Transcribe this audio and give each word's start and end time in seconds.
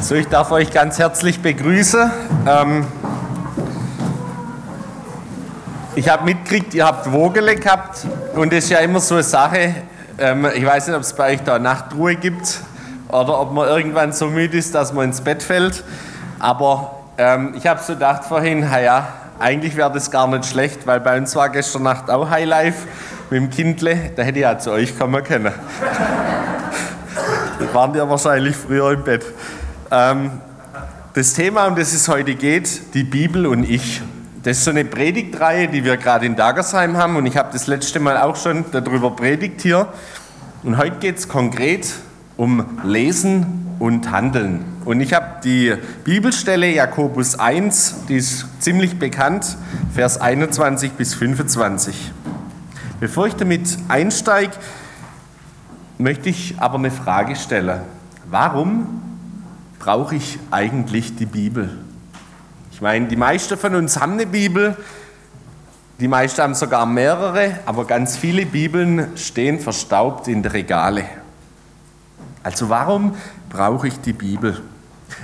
So, 0.00 0.14
ich 0.14 0.28
darf 0.28 0.52
euch 0.52 0.72
ganz 0.72 0.98
herzlich 1.00 1.42
begrüßen. 1.42 2.10
Ähm, 2.46 2.86
ich 5.96 6.08
habe 6.08 6.24
mitgekriegt, 6.24 6.72
ihr 6.72 6.86
habt 6.86 7.10
Wogele 7.10 7.56
gehabt 7.56 8.06
und 8.36 8.52
das 8.52 8.64
ist 8.64 8.70
ja 8.70 8.78
immer 8.78 9.00
so 9.00 9.16
eine 9.16 9.24
Sache. 9.24 9.74
Ähm, 10.16 10.46
ich 10.54 10.64
weiß 10.64 10.86
nicht, 10.86 10.96
ob 10.96 11.02
es 11.02 11.12
bei 11.12 11.34
euch 11.34 11.42
da 11.42 11.58
Nachtruhe 11.58 12.14
gibt 12.14 12.60
oder 13.08 13.40
ob 13.40 13.52
man 13.52 13.66
irgendwann 13.66 14.12
so 14.12 14.26
müde 14.26 14.56
ist, 14.56 14.72
dass 14.72 14.92
man 14.92 15.06
ins 15.06 15.20
Bett 15.20 15.42
fällt. 15.42 15.82
Aber 16.38 17.00
ähm, 17.18 17.54
ich 17.56 17.66
habe 17.66 17.80
so 17.82 17.94
gedacht 17.94 18.24
vorhin, 18.24 18.62
ja, 18.62 19.08
eigentlich 19.40 19.76
wäre 19.76 19.92
das 19.92 20.12
gar 20.12 20.28
nicht 20.28 20.46
schlecht, 20.46 20.86
weil 20.86 21.00
bei 21.00 21.18
uns 21.18 21.34
war 21.34 21.48
gestern 21.48 21.82
Nacht 21.82 22.08
auch 22.08 22.30
Highlife 22.30 22.86
mit 23.30 23.40
dem 23.40 23.50
Kindle. 23.50 24.12
Da 24.14 24.22
hätte 24.22 24.38
ich 24.38 24.44
ja 24.44 24.56
zu 24.58 24.70
euch 24.70 24.96
kommen 24.96 25.24
können. 25.24 25.52
da 27.58 27.64
waren 27.74 27.94
ja 27.96 28.08
wahrscheinlich 28.08 28.56
früher 28.56 28.92
im 28.92 29.02
Bett. 29.02 29.24
Ähm, 29.90 30.32
das 31.14 31.32
Thema, 31.32 31.66
um 31.66 31.74
das 31.74 31.94
es 31.94 32.08
heute 32.08 32.34
geht, 32.34 32.94
die 32.94 33.04
Bibel 33.04 33.46
und 33.46 33.64
ich. 33.64 34.02
Das 34.42 34.58
ist 34.58 34.64
so 34.64 34.70
eine 34.70 34.84
Predigtreihe, 34.84 35.68
die 35.68 35.82
wir 35.82 35.96
gerade 35.96 36.26
in 36.26 36.36
Dagersheim 36.36 36.96
haben 36.96 37.16
und 37.16 37.26
ich 37.26 37.36
habe 37.36 37.48
das 37.52 37.66
letzte 37.66 37.98
Mal 37.98 38.18
auch 38.18 38.36
schon 38.36 38.66
darüber 38.70 39.10
predigt 39.10 39.62
hier. 39.62 39.88
Und 40.62 40.76
heute 40.76 40.98
geht 40.98 41.18
es 41.18 41.28
konkret 41.28 41.88
um 42.36 42.78
Lesen 42.84 43.66
und 43.78 44.10
Handeln. 44.10 44.64
Und 44.84 45.00
ich 45.00 45.14
habe 45.14 45.40
die 45.42 45.74
Bibelstelle 46.04 46.68
Jakobus 46.68 47.38
1, 47.38 48.06
die 48.08 48.16
ist 48.16 48.46
ziemlich 48.60 48.98
bekannt, 48.98 49.56
Vers 49.94 50.20
21 50.20 50.92
bis 50.92 51.14
25. 51.14 52.12
Bevor 53.00 53.26
ich 53.26 53.34
damit 53.34 53.78
einsteige, 53.88 54.52
möchte 55.96 56.28
ich 56.28 56.56
aber 56.58 56.76
eine 56.76 56.90
Frage 56.90 57.36
stellen. 57.36 57.80
Warum 58.30 59.07
brauche 59.88 60.16
ich 60.16 60.38
eigentlich 60.50 61.16
die 61.16 61.24
Bibel? 61.24 61.78
Ich 62.72 62.82
meine, 62.82 63.06
die 63.08 63.16
meisten 63.16 63.56
von 63.56 63.74
uns 63.74 63.98
haben 63.98 64.12
eine 64.12 64.26
Bibel, 64.26 64.76
die 65.98 66.08
meisten 66.08 66.42
haben 66.42 66.54
sogar 66.54 66.84
mehrere, 66.84 67.60
aber 67.64 67.86
ganz 67.86 68.14
viele 68.14 68.44
Bibeln 68.44 69.16
stehen 69.16 69.58
verstaubt 69.58 70.28
in 70.28 70.44
Regale. 70.44 71.06
Also 72.42 72.68
warum 72.68 73.16
brauche 73.48 73.88
ich 73.88 73.98
die 73.98 74.12
Bibel? 74.12 74.60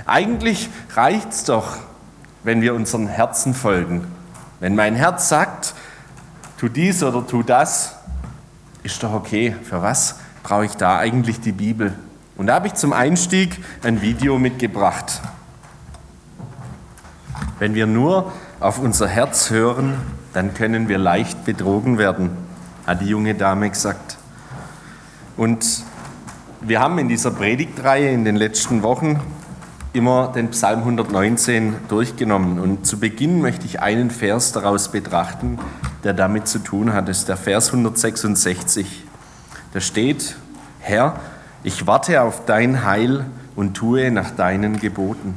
Eigentlich 0.07 0.67
reicht 0.95 1.29
es 1.29 1.43
doch, 1.43 1.77
wenn 2.43 2.63
wir 2.63 2.73
unseren 2.73 3.05
Herzen 3.05 3.53
folgen. 3.53 4.07
Wenn 4.61 4.73
mein 4.73 4.95
Herz 4.95 5.29
sagt, 5.29 5.75
tu 6.57 6.69
dies 6.69 7.03
oder 7.03 7.27
tu 7.27 7.43
das, 7.43 7.97
ist 8.81 9.03
doch 9.03 9.13
okay. 9.13 9.55
Für 9.61 9.83
was 9.83 10.15
brauche 10.41 10.65
ich 10.65 10.73
da 10.73 10.97
eigentlich 10.97 11.39
die 11.39 11.51
Bibel? 11.51 11.93
Und 12.37 12.47
da 12.47 12.55
habe 12.55 12.67
ich 12.67 12.73
zum 12.73 12.91
Einstieg 12.91 13.63
ein 13.83 14.01
Video 14.01 14.37
mitgebracht. 14.37 15.21
Wenn 17.59 17.73
wir 17.75 17.87
nur 17.87 18.31
auf 18.59 18.79
unser 18.79 19.07
Herz 19.07 19.49
hören, 19.49 19.93
dann 20.33 20.53
können 20.53 20.89
wir 20.89 20.97
leicht 20.97 21.45
betrogen 21.45 21.97
werden, 21.97 22.31
hat 22.85 23.01
die 23.01 23.05
junge 23.05 23.35
Dame 23.35 23.69
gesagt. 23.69 24.17
Und 25.37 25.83
wir 26.61 26.81
haben 26.81 26.97
in 26.97 27.07
dieser 27.07 27.31
Predigtreihe 27.31 28.11
in 28.11 28.25
den 28.25 28.35
letzten 28.35 28.83
Wochen 28.83 29.21
immer 29.93 30.27
den 30.33 30.49
Psalm 30.49 30.79
119 30.79 31.75
durchgenommen. 31.87 32.59
Und 32.59 32.85
zu 32.85 32.99
Beginn 32.99 33.41
möchte 33.41 33.65
ich 33.65 33.79
einen 33.79 34.11
Vers 34.11 34.51
daraus 34.51 34.91
betrachten, 34.91 35.57
der 36.03 36.13
damit 36.13 36.49
zu 36.49 36.59
tun 36.59 36.91
hat. 36.91 37.07
Das 37.07 37.19
ist 37.19 37.29
der 37.29 37.37
Vers 37.37 37.67
166. 37.67 39.05
Da 39.73 39.79
steht, 39.79 40.35
Herr, 40.79 41.19
ich 41.65 41.87
warte 41.87 42.21
auf 42.21 42.45
dein 42.45 42.85
Heil 42.85 43.25
und 43.55 43.73
tue 43.73 44.11
nach 44.11 44.29
deinen 44.29 44.79
Geboten. 44.79 45.33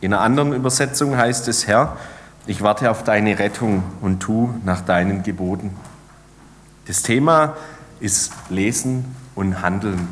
In 0.00 0.12
einer 0.12 0.22
anderen 0.22 0.52
Übersetzung 0.52 1.16
heißt 1.16 1.46
es, 1.46 1.68
Herr, 1.68 1.96
ich 2.48 2.62
warte 2.62 2.90
auf 2.90 3.04
deine 3.04 3.38
Rettung 3.38 3.84
und 4.00 4.18
tue 4.18 4.52
nach 4.64 4.80
deinen 4.80 5.22
Geboten. 5.22 5.76
Das 6.88 7.02
Thema 7.02 7.56
ist 8.00 8.32
Lesen 8.48 9.14
und 9.36 9.62
Handeln. 9.62 10.08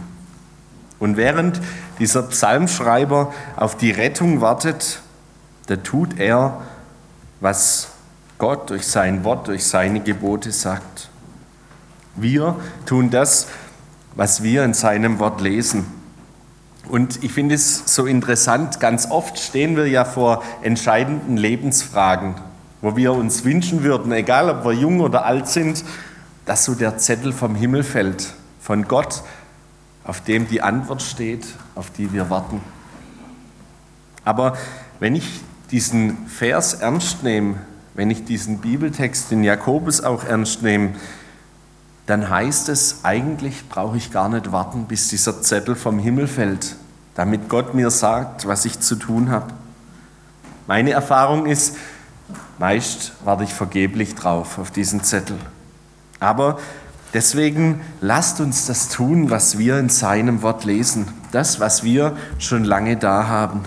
Und 1.01 1.17
während 1.17 1.61
dieser 1.99 2.23
Psalmschreiber 2.23 3.33
auf 3.57 3.77
die 3.77 3.91
Rettung 3.91 4.41
wartet, 4.41 5.01
da 5.67 5.75
tut 5.75 6.21
er, 6.21 6.61
was 7.41 7.89
Gott 8.39 8.71
durch 8.71 8.87
sein 8.87 9.25
Wort, 9.25 9.49
durch 9.49 9.67
seine 9.67 9.99
Gebote 9.99 10.53
sagt. 10.53 11.09
Wir 12.15 12.55
tun 12.87 13.11
das, 13.11 13.49
was 14.17 14.43
wir 14.43 14.65
in 14.65 14.75
seinem 14.75 15.19
Wort 15.19 15.41
lesen. 15.41 15.87
Und 16.89 17.23
ich 17.23 17.33
finde 17.33 17.55
es 17.55 17.95
so 17.95 18.07
interessant, 18.07 18.81
ganz 18.81 19.11
oft 19.11 19.39
stehen 19.39 19.77
wir 19.77 19.89
ja 19.89 20.05
vor 20.05 20.43
entscheidenden 20.63 21.37
Lebensfragen, 21.37 22.35
wo 22.81 22.97
wir 22.97 23.13
uns 23.13 23.45
wünschen 23.45 23.83
würden, 23.83 24.13
egal 24.13 24.49
ob 24.51 24.65
wir 24.65 24.73
jung 24.73 25.01
oder 25.01 25.25
alt 25.25 25.49
sind, 25.49 25.85
dass 26.45 26.65
so 26.65 26.75
der 26.75 26.97
Zettel 26.97 27.33
vom 27.33 27.55
Himmel 27.55 27.83
fällt, 27.83 28.35
von 28.61 28.87
Gott, 28.87 29.23
auf 30.05 30.21
dem 30.23 30.49
die 30.49 30.63
Antwort 30.63 31.03
steht, 31.03 31.47
auf 31.75 31.91
die 31.91 32.13
wir 32.13 32.31
warten. 32.31 32.61
Aber 34.25 34.57
wenn 35.01 35.17
ich 35.17 35.41
diesen 35.73 36.29
Vers 36.29 36.75
ernst 36.75 37.25
nehme, 37.25 37.57
wenn 37.95 38.11
ich 38.11 38.25
diesen 38.25 38.59
Bibeltext 38.59 39.33
in 39.33 39.43
Jakobus 39.43 40.03
auch 40.03 40.23
ernst 40.25 40.63
nehme, 40.63 40.91
dann 42.07 42.31
heißt 42.31 42.69
es, 42.69 43.01
eigentlich 43.03 43.69
brauche 43.69 43.97
ich 43.97 44.13
gar 44.13 44.29
nicht 44.29 44.53
warten, 44.53 44.87
bis 44.87 45.09
dieser 45.09 45.43
Zettel 45.43 45.75
vom 45.75 45.99
Himmel 45.99 46.29
fällt, 46.29 46.77
damit 47.15 47.49
Gott 47.49 47.75
mir 47.75 47.91
sagt, 47.91 48.47
was 48.47 48.65
ich 48.65 48.79
zu 48.81 48.95
tun 48.95 49.31
habe. 49.31 49.53
Meine 50.69 50.93
Erfahrung 50.93 51.47
ist, 51.47 51.77
meist 52.59 53.13
warte 53.25 53.45
ich 53.45 53.53
vergeblich 53.53 54.15
drauf 54.15 54.59
auf 54.59 54.71
diesen 54.71 55.03
Zettel. 55.03 55.37
Aber 56.21 56.59
deswegen 57.13 57.81
lasst 58.01 58.41
uns 58.41 58.67
das 58.67 58.89
tun, 58.89 59.31
was 59.31 59.59
wir 59.59 59.79
in 59.79 59.89
seinem 59.89 60.43
Wort 60.43 60.65
lesen, 60.65 61.09
das, 61.33 61.59
was 61.59 61.83
wir 61.83 62.17
schon 62.39 62.65
lange 62.65 62.97
da 62.97 63.27
haben. 63.27 63.65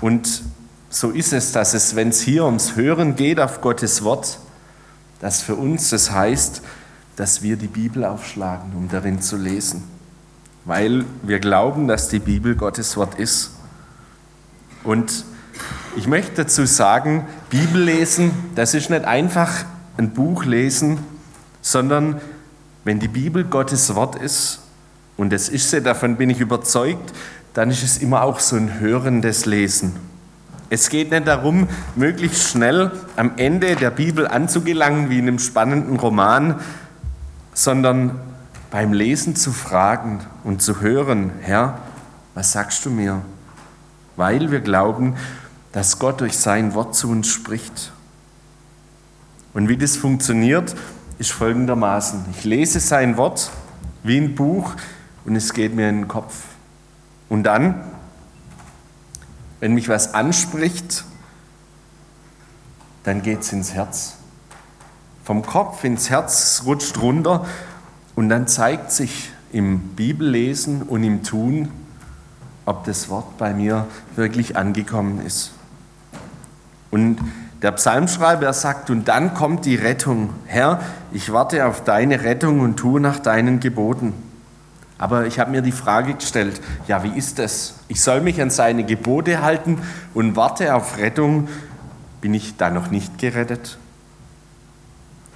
Und 0.00 0.42
so 0.88 1.10
ist 1.10 1.34
es, 1.34 1.52
dass 1.52 1.74
es, 1.74 1.94
wenn 1.94 2.08
es 2.08 2.20
hier 2.22 2.46
ums 2.46 2.76
Hören 2.76 3.16
geht 3.16 3.38
auf 3.38 3.60
Gottes 3.60 4.02
Wort, 4.02 4.38
dass 5.20 5.42
für 5.42 5.54
uns 5.54 5.90
das 5.90 6.10
heißt, 6.10 6.62
dass 7.16 7.42
wir 7.42 7.56
die 7.56 7.68
Bibel 7.68 8.04
aufschlagen, 8.04 8.72
um 8.76 8.88
darin 8.88 9.22
zu 9.22 9.36
lesen, 9.36 9.84
weil 10.64 11.04
wir 11.22 11.38
glauben, 11.38 11.88
dass 11.88 12.08
die 12.08 12.18
Bibel 12.18 12.54
Gottes 12.54 12.96
Wort 12.96 13.18
ist. 13.18 13.52
Und 14.84 15.24
ich 15.96 16.06
möchte 16.06 16.44
dazu 16.44 16.66
sagen, 16.66 17.26
Bibel 17.48 17.82
lesen, 17.82 18.32
das 18.54 18.74
ist 18.74 18.90
nicht 18.90 19.04
einfach 19.04 19.64
ein 19.96 20.12
Buch 20.12 20.44
lesen, 20.44 20.98
sondern 21.62 22.20
wenn 22.84 23.00
die 23.00 23.08
Bibel 23.08 23.44
Gottes 23.44 23.94
Wort 23.94 24.16
ist, 24.16 24.60
und 25.16 25.32
das 25.32 25.48
ist 25.48 25.70
sie, 25.70 25.80
davon 25.80 26.16
bin 26.16 26.28
ich 26.28 26.40
überzeugt, 26.40 27.12
dann 27.54 27.70
ist 27.70 27.82
es 27.82 27.98
immer 27.98 28.22
auch 28.22 28.38
so 28.38 28.56
ein 28.56 28.80
hörendes 28.80 29.46
Lesen. 29.46 29.96
Es 30.68 30.88
geht 30.88 31.12
nicht 31.12 31.28
darum, 31.28 31.68
möglichst 31.94 32.50
schnell 32.50 32.90
am 33.16 33.32
Ende 33.36 33.76
der 33.76 33.90
Bibel 33.90 34.26
anzugelangen, 34.26 35.10
wie 35.10 35.18
in 35.18 35.28
einem 35.28 35.38
spannenden 35.38 35.96
Roman, 35.96 36.60
sondern 37.54 38.18
beim 38.70 38.92
Lesen 38.92 39.36
zu 39.36 39.52
fragen 39.52 40.20
und 40.42 40.60
zu 40.60 40.80
hören, 40.80 41.30
Herr, 41.40 41.78
was 42.34 42.50
sagst 42.50 42.84
du 42.84 42.90
mir? 42.90 43.22
Weil 44.16 44.50
wir 44.50 44.60
glauben, 44.60 45.14
dass 45.70 45.98
Gott 46.00 46.20
durch 46.20 46.36
sein 46.36 46.74
Wort 46.74 46.96
zu 46.96 47.10
uns 47.10 47.28
spricht. 47.28 47.92
Und 49.54 49.68
wie 49.68 49.76
das 49.76 49.96
funktioniert, 49.96 50.74
ist 51.18 51.30
folgendermaßen. 51.30 52.24
Ich 52.36 52.44
lese 52.44 52.80
sein 52.80 53.16
Wort 53.16 53.50
wie 54.02 54.18
ein 54.18 54.34
Buch 54.34 54.74
und 55.24 55.36
es 55.36 55.52
geht 55.52 55.74
mir 55.74 55.88
in 55.88 56.02
den 56.02 56.08
Kopf. 56.08 56.44
Und 57.28 57.44
dann 57.44 57.84
wenn 59.66 59.74
mich 59.74 59.88
was 59.88 60.14
anspricht, 60.14 61.04
dann 63.02 63.20
geht 63.22 63.40
es 63.40 63.52
ins 63.52 63.74
Herz. 63.74 64.14
Vom 65.24 65.44
Kopf 65.44 65.82
ins 65.82 66.08
Herz 66.08 66.62
rutscht 66.64 67.02
runter 67.02 67.44
und 68.14 68.28
dann 68.28 68.46
zeigt 68.46 68.92
sich 68.92 69.32
im 69.50 69.80
Bibellesen 69.96 70.82
und 70.82 71.02
im 71.02 71.24
Tun, 71.24 71.72
ob 72.64 72.84
das 72.84 73.08
Wort 73.08 73.38
bei 73.38 73.54
mir 73.54 73.88
wirklich 74.14 74.56
angekommen 74.56 75.20
ist. 75.26 75.50
Und 76.92 77.18
der 77.60 77.72
Psalmschreiber 77.72 78.52
sagt, 78.52 78.88
und 78.88 79.08
dann 79.08 79.34
kommt 79.34 79.64
die 79.64 79.74
Rettung. 79.74 80.30
Herr, 80.44 80.80
ich 81.10 81.32
warte 81.32 81.66
auf 81.66 81.82
deine 81.82 82.22
Rettung 82.22 82.60
und 82.60 82.76
tue 82.76 83.00
nach 83.00 83.18
deinen 83.18 83.58
Geboten. 83.58 84.12
Aber 84.98 85.26
ich 85.26 85.38
habe 85.38 85.50
mir 85.50 85.62
die 85.62 85.72
Frage 85.72 86.14
gestellt, 86.14 86.60
ja, 86.88 87.02
wie 87.02 87.16
ist 87.16 87.38
das? 87.38 87.74
Ich 87.88 88.00
soll 88.00 88.20
mich 88.20 88.40
an 88.40 88.50
seine 88.50 88.84
Gebote 88.84 89.42
halten 89.42 89.80
und 90.14 90.36
warte 90.36 90.74
auf 90.74 90.98
Rettung. 90.98 91.48
Bin 92.20 92.32
ich 92.32 92.56
da 92.56 92.70
noch 92.70 92.90
nicht 92.90 93.18
gerettet? 93.18 93.78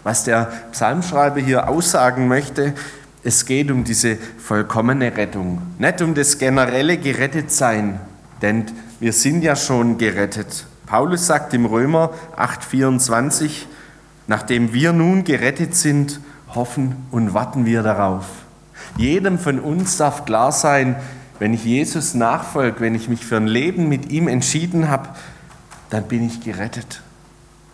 Was 0.02 0.24
der 0.24 0.50
Psalmschreiber 0.72 1.40
hier 1.40 1.68
aussagen 1.68 2.26
möchte, 2.26 2.74
es 3.22 3.44
geht 3.44 3.70
um 3.70 3.84
diese 3.84 4.16
vollkommene 4.16 5.14
Rettung, 5.14 5.60
nicht 5.78 6.00
um 6.00 6.14
das 6.14 6.38
generelle 6.38 6.96
Gerettetsein, 6.96 8.00
denn 8.40 8.64
wir 8.98 9.12
sind 9.12 9.42
ja 9.42 9.56
schon 9.56 9.98
gerettet. 9.98 10.64
Paulus 10.86 11.26
sagt 11.26 11.52
im 11.52 11.66
Römer 11.66 12.10
8:24, 12.36 13.66
nachdem 14.26 14.72
wir 14.72 14.94
nun 14.94 15.24
gerettet 15.24 15.74
sind, 15.74 16.18
hoffen 16.54 16.96
und 17.10 17.34
warten 17.34 17.66
wir 17.66 17.82
darauf. 17.82 18.24
Jedem 18.96 19.38
von 19.38 19.60
uns 19.60 19.96
darf 19.96 20.25
klar 20.25 20.52
sein, 20.52 20.96
wenn 21.38 21.54
ich 21.54 21.64
Jesus 21.64 22.14
nachfolge, 22.14 22.81
wenn 22.81 22.94
ich 22.94 23.08
mich 23.08 23.25
für 23.25 23.37
ein 23.37 23.46
Leben 23.46 23.88
mit 23.88 24.10
ihm 24.10 24.28
entschieden 24.28 24.90
habe, 24.90 25.08
dann 25.88 26.04
bin 26.04 26.26
ich 26.26 26.42
gerettet. 26.42 27.02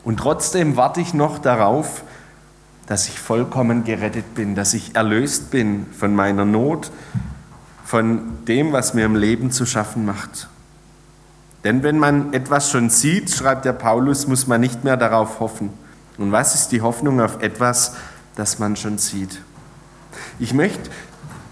Und 0.04 0.18
trotzdem 0.18 0.76
warte 0.76 1.00
ich 1.00 1.14
noch 1.14 1.38
darauf, 1.38 2.04
dass 2.86 3.08
ich 3.08 3.18
vollkommen 3.18 3.84
gerettet 3.84 4.34
bin, 4.34 4.54
dass 4.54 4.72
ich 4.72 4.94
erlöst 4.94 5.50
bin 5.50 5.86
von 5.90 6.14
meiner 6.14 6.44
Not, 6.44 6.92
von 7.84 8.44
dem, 8.46 8.72
was 8.72 8.94
mir 8.94 9.04
im 9.04 9.16
Leben 9.16 9.50
zu 9.50 9.66
schaffen 9.66 10.06
macht. 10.06 10.48
Denn 11.64 11.82
wenn 11.82 11.98
man 11.98 12.32
etwas 12.32 12.70
schon 12.70 12.90
sieht, 12.90 13.30
schreibt 13.30 13.64
der 13.64 13.72
Paulus, 13.72 14.28
muss 14.28 14.46
man 14.46 14.60
nicht 14.60 14.84
mehr 14.84 14.96
darauf 14.96 15.40
hoffen. 15.40 15.70
Und 16.16 16.30
was 16.30 16.54
ist 16.54 16.68
die 16.70 16.80
Hoffnung 16.80 17.20
auf 17.20 17.42
etwas, 17.42 17.94
das 18.36 18.60
man 18.60 18.76
schon 18.76 18.98
sieht? 18.98 19.40
Ich 20.38 20.52
möchte 20.52 20.90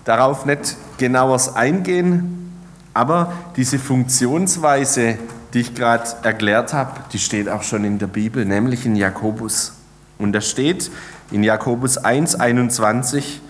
darauf 0.05 0.45
nicht 0.45 0.77
genauer 0.99 1.41
eingehen, 1.57 2.53
aber 2.93 3.33
diese 3.57 3.79
Funktionsweise, 3.79 5.19
die 5.53 5.61
ich 5.61 5.75
gerade 5.75 6.05
erklärt 6.23 6.75
habe, 6.75 7.01
die 7.13 7.19
steht 7.19 7.49
auch 7.49 7.63
schon 7.63 7.85
in 7.85 7.99
der 7.99 8.07
Bibel, 8.07 8.45
nämlich 8.45 8.85
in 8.85 8.95
Jakobus. 8.95 9.73
Und 10.19 10.33
da 10.33 10.41
steht 10.41 10.91
in 11.31 11.43
Jakobus 11.43 11.99
1, 11.99 12.37
21, 12.37 13.41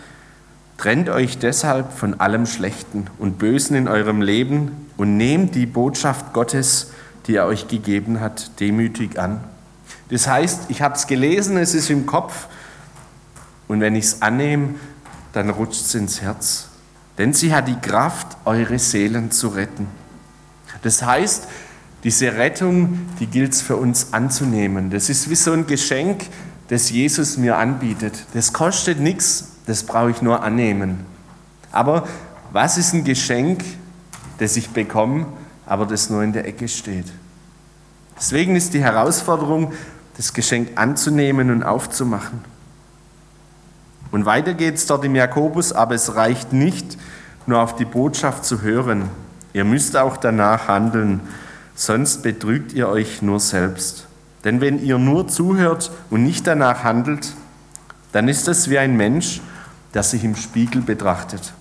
Trennt 0.76 1.08
euch 1.08 1.38
deshalb 1.38 1.92
von 1.92 2.18
allem 2.20 2.46
Schlechten 2.46 3.06
und 3.18 3.38
Bösen 3.38 3.76
in 3.76 3.86
eurem 3.86 4.20
Leben 4.20 4.88
und 4.96 5.16
nehmt 5.16 5.54
die 5.54 5.66
Botschaft 5.66 6.32
Gottes, 6.32 6.90
die 7.26 7.36
er 7.36 7.46
euch 7.46 7.68
gegeben 7.68 8.20
hat, 8.20 8.60
demütig 8.60 9.18
an. 9.18 9.44
Das 10.10 10.26
heißt, 10.26 10.64
ich 10.68 10.82
habe 10.82 10.96
es 10.96 11.06
gelesen, 11.06 11.56
es 11.56 11.74
ist 11.74 11.90
im 11.90 12.06
Kopf 12.06 12.48
und 13.68 13.80
wenn 13.80 13.94
ich 13.94 14.04
es 14.04 14.22
annehme, 14.22 14.74
dann 15.34 15.50
rutscht 15.50 15.84
es 15.84 15.94
ins 15.94 16.22
Herz. 16.22 16.68
Denn 17.18 17.32
sie 17.32 17.54
hat 17.54 17.68
die 17.68 17.76
Kraft, 17.76 18.26
eure 18.44 18.78
Seelen 18.78 19.30
zu 19.30 19.48
retten. 19.48 19.86
Das 20.82 21.02
heißt, 21.02 21.46
diese 22.02 22.34
Rettung, 22.34 23.06
die 23.20 23.26
gilt 23.26 23.52
es 23.52 23.62
für 23.62 23.76
uns 23.76 24.12
anzunehmen. 24.12 24.90
Das 24.90 25.08
ist 25.08 25.30
wie 25.30 25.34
so 25.34 25.52
ein 25.52 25.66
Geschenk, 25.66 26.24
das 26.68 26.90
Jesus 26.90 27.36
mir 27.36 27.56
anbietet. 27.56 28.26
Das 28.34 28.52
kostet 28.52 29.00
nichts, 29.00 29.52
das 29.66 29.82
brauche 29.82 30.10
ich 30.10 30.22
nur 30.22 30.42
annehmen. 30.42 31.00
Aber 31.72 32.06
was 32.52 32.78
ist 32.78 32.92
ein 32.92 33.04
Geschenk, 33.04 33.64
das 34.38 34.56
ich 34.56 34.70
bekomme, 34.70 35.26
aber 35.66 35.86
das 35.86 36.10
nur 36.10 36.22
in 36.22 36.32
der 36.32 36.46
Ecke 36.46 36.68
steht? 36.68 37.06
Deswegen 38.16 38.54
ist 38.54 38.74
die 38.74 38.82
Herausforderung, 38.82 39.72
das 40.16 40.32
Geschenk 40.32 40.70
anzunehmen 40.76 41.50
und 41.50 41.62
aufzumachen. 41.62 42.53
Und 44.14 44.26
weiter 44.26 44.54
geht 44.54 44.76
es 44.76 44.86
dort 44.86 45.04
im 45.04 45.16
Jakobus, 45.16 45.72
aber 45.72 45.96
es 45.96 46.14
reicht 46.14 46.52
nicht, 46.52 46.96
nur 47.46 47.58
auf 47.58 47.74
die 47.74 47.84
Botschaft 47.84 48.44
zu 48.44 48.62
hören. 48.62 49.10
Ihr 49.52 49.64
müsst 49.64 49.96
auch 49.96 50.16
danach 50.16 50.68
handeln, 50.68 51.18
sonst 51.74 52.22
betrügt 52.22 52.72
ihr 52.74 52.88
euch 52.88 53.22
nur 53.22 53.40
selbst. 53.40 54.06
Denn 54.44 54.60
wenn 54.60 54.80
ihr 54.80 54.98
nur 54.98 55.26
zuhört 55.26 55.90
und 56.10 56.22
nicht 56.22 56.46
danach 56.46 56.84
handelt, 56.84 57.32
dann 58.12 58.28
ist 58.28 58.46
es 58.46 58.70
wie 58.70 58.78
ein 58.78 58.96
Mensch, 58.96 59.40
der 59.94 60.04
sich 60.04 60.22
im 60.22 60.36
Spiegel 60.36 60.82
betrachtet. 60.82 61.52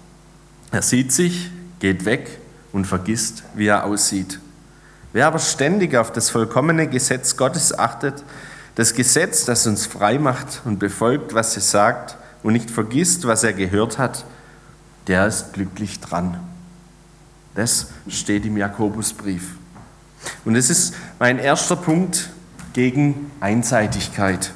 Er 0.70 0.84
sieht 0.84 1.12
sich, 1.12 1.50
geht 1.80 2.06
weg 2.06 2.38
und 2.72 2.86
vergisst, 2.86 3.42
wie 3.56 3.66
er 3.66 3.84
aussieht. 3.84 4.40
Wer 5.12 5.26
aber 5.26 5.40
ständig 5.40 5.96
auf 5.96 6.12
das 6.12 6.30
vollkommene 6.30 6.88
Gesetz 6.88 7.36
Gottes 7.36 7.76
achtet, 7.80 8.24
das 8.76 8.94
Gesetz, 8.94 9.44
das 9.44 9.66
uns 9.66 9.88
frei 9.88 10.20
macht 10.20 10.62
und 10.66 10.78
befolgt, 10.78 11.34
was 11.34 11.58
es 11.58 11.72
sagt 11.72 12.18
und 12.44 12.54
nicht 12.54 12.70
vergisst, 12.70 13.26
was 13.26 13.44
er 13.44 13.54
gehört 13.54 13.98
hat, 13.98 14.26
der 15.08 15.26
ist 15.28 15.54
glücklich 15.54 16.00
dran. 16.00 16.40
Das 17.56 17.88
steht 18.08 18.46
im 18.46 18.58
Jakobusbrief. 18.58 19.56
Und 20.46 20.56
es 20.56 20.70
ist 20.70 20.96
mein 21.20 21.40
erster 21.40 21.76
Punkt, 21.76 22.30
gegen 22.74 23.32
Einseitigkeit. 23.40 24.52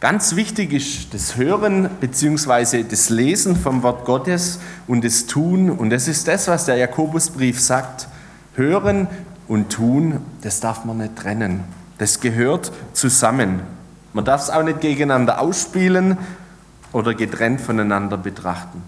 Ganz 0.00 0.36
wichtig 0.36 0.72
ist 0.72 1.14
das 1.14 1.36
Hören 1.36 1.88
bzw. 2.00 2.82
das 2.82 3.08
Lesen 3.10 3.56
vom 3.56 3.82
Wort 3.82 4.04
Gottes 4.04 4.58
und 4.86 5.04
das 5.04 5.26
Tun. 5.26 5.70
Und 5.70 5.90
das 5.90 6.08
ist 6.08 6.28
das, 6.28 6.48
was 6.48 6.66
der 6.66 6.76
Jakobusbrief 6.76 7.60
sagt. 7.60 8.08
Hören 8.54 9.08
und 9.48 9.70
Tun, 9.70 10.20
das 10.42 10.60
darf 10.60 10.84
man 10.84 10.98
nicht 10.98 11.16
trennen. 11.16 11.64
Das 11.98 12.20
gehört 12.20 12.72
zusammen. 12.92 13.60
Man 14.16 14.24
darf 14.24 14.40
es 14.40 14.48
auch 14.48 14.62
nicht 14.62 14.80
gegeneinander 14.80 15.42
ausspielen 15.42 16.16
oder 16.90 17.12
getrennt 17.12 17.60
voneinander 17.60 18.16
betrachten. 18.16 18.82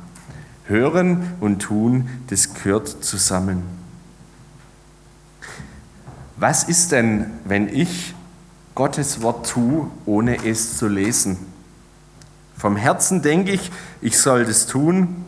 Hören 0.65 1.35
und 1.41 1.59
Tun, 1.59 2.09
das 2.29 2.55
gehört 2.55 2.89
zusammen. 3.05 3.63
Was 6.39 6.65
ist 6.65 6.93
denn, 6.93 7.27
wenn 7.45 7.69
ich 7.69 8.15
Gottes 8.75 9.21
Wort 9.21 9.51
tue, 9.51 9.91
ohne 10.07 10.47
es 10.47 10.79
zu 10.79 10.89
lesen? 10.89 11.37
Vom 12.57 12.77
Herzen 12.77 13.21
denke 13.21 13.53
ich, 13.53 13.71
ich 14.01 14.19
soll 14.19 14.47
das 14.47 14.67
tun, 14.67 15.27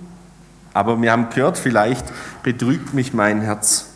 aber 0.73 1.03
wir 1.03 1.13
haben 1.13 1.29
gehört, 1.29 1.59
vielleicht 1.59 2.07
betrügt 2.43 2.95
mich 2.95 3.13
mein 3.13 3.43
Herz. 3.43 3.91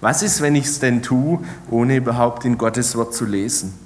Was 0.00 0.24
ist, 0.24 0.40
wenn 0.40 0.56
ich 0.56 0.64
es 0.64 0.80
denn 0.80 1.00
tue, 1.00 1.38
ohne 1.70 1.94
überhaupt 1.94 2.44
in 2.44 2.58
Gottes 2.58 2.96
Wort 2.96 3.14
zu 3.14 3.24
lesen? 3.24 3.78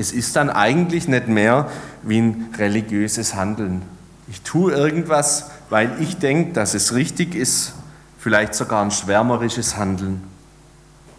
Es 0.00 0.12
ist 0.12 0.34
dann 0.34 0.48
eigentlich 0.48 1.08
nicht 1.08 1.28
mehr 1.28 1.70
wie 2.02 2.22
ein 2.22 2.54
religiöses 2.56 3.34
Handeln. 3.34 3.82
Ich 4.28 4.40
tue 4.40 4.72
irgendwas, 4.72 5.50
weil 5.68 6.00
ich 6.00 6.16
denke, 6.16 6.54
dass 6.54 6.72
es 6.72 6.94
richtig 6.94 7.34
ist 7.34 7.74
vielleicht 8.18 8.54
sogar 8.54 8.82
ein 8.82 8.90
schwärmerisches 8.90 9.76
Handeln. 9.76 10.22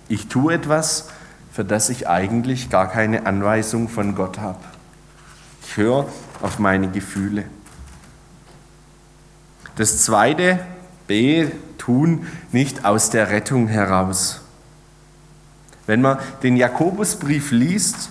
Ich 0.09 0.29
tue 0.29 0.55
etwas, 0.55 1.09
für 1.51 1.63
das 1.63 1.89
ich 1.89 2.07
eigentlich 2.07 2.71
gar 2.71 2.89
keine 2.89 3.27
Anweisung 3.27 3.87
von 3.87 4.15
Gott 4.15 4.39
habe. 4.39 4.57
Ich 5.63 5.77
höre 5.77 6.07
auf 6.41 6.57
meine 6.57 6.89
Gefühle. 6.89 7.43
Das 9.75 10.03
zweite, 10.03 10.57
B, 11.05 11.49
tun 11.77 12.25
nicht 12.51 12.83
aus 12.83 13.11
der 13.11 13.29
Rettung 13.29 13.67
heraus. 13.67 14.41
Wenn 15.85 16.01
man 16.01 16.17
den 16.41 16.57
Jakobusbrief 16.57 17.51
liest, 17.51 18.09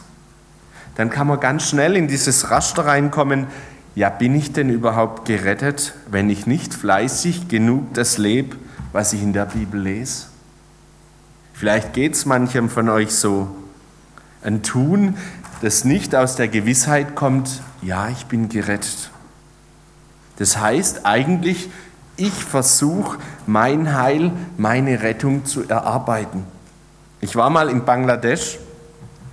dann 1.00 1.09
kann 1.09 1.28
man 1.28 1.40
ganz 1.40 1.66
schnell 1.66 1.97
in 1.97 2.09
dieses 2.09 2.50
Raster 2.50 2.85
reinkommen, 2.85 3.47
ja, 3.95 4.11
bin 4.11 4.35
ich 4.35 4.52
denn 4.52 4.69
überhaupt 4.69 5.25
gerettet, 5.25 5.95
wenn 6.11 6.28
ich 6.28 6.47
nicht 6.47 6.75
fleißig 6.75 7.49
genug 7.49 7.95
das 7.95 8.19
lebe, 8.19 8.57
was 8.92 9.14
ich 9.14 9.23
in 9.23 9.33
der 9.33 9.47
Bibel 9.47 9.80
lese? 9.80 10.26
Vielleicht 11.54 11.95
geht 11.95 12.12
es 12.12 12.26
manchem 12.26 12.69
von 12.69 12.90
euch 12.90 13.12
so. 13.12 13.49
Ein 14.42 14.62
Tun, 14.62 15.16
das 15.62 15.87
nicht 15.87 16.14
aus 16.14 16.37
der 16.37 16.49
Gewissheit 16.49 17.14
kommt, 17.14 17.62
ja, 17.80 18.11
ich 18.11 18.26
bin 18.26 18.50
gerettet. 18.50 19.11
Das 20.37 20.59
heißt 20.59 21.07
eigentlich, 21.07 21.71
ich 22.19 22.45
versuche 22.45 23.16
mein 23.47 23.97
Heil, 23.97 24.33
meine 24.59 25.00
Rettung 25.00 25.47
zu 25.47 25.66
erarbeiten. 25.66 26.45
Ich 27.23 27.37
war 27.37 27.49
mal 27.49 27.71
in 27.71 27.87
Bangladesch 27.87 28.59